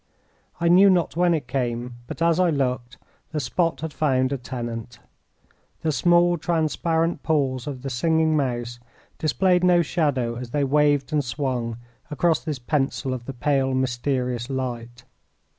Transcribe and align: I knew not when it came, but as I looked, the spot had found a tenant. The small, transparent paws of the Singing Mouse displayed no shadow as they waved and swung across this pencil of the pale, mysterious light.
I 0.59 0.67
knew 0.67 0.89
not 0.89 1.15
when 1.15 1.35
it 1.35 1.47
came, 1.47 1.93
but 2.07 2.23
as 2.23 2.39
I 2.39 2.49
looked, 2.49 2.97
the 3.31 3.39
spot 3.39 3.81
had 3.81 3.93
found 3.93 4.31
a 4.33 4.37
tenant. 4.39 4.97
The 5.83 5.91
small, 5.91 6.39
transparent 6.39 7.21
paws 7.21 7.67
of 7.67 7.83
the 7.83 7.89
Singing 7.91 8.35
Mouse 8.35 8.79
displayed 9.19 9.63
no 9.63 9.83
shadow 9.83 10.37
as 10.37 10.49
they 10.49 10.63
waved 10.63 11.13
and 11.13 11.23
swung 11.23 11.77
across 12.09 12.39
this 12.43 12.57
pencil 12.57 13.13
of 13.13 13.25
the 13.25 13.33
pale, 13.33 13.75
mysterious 13.75 14.49
light. 14.49 15.03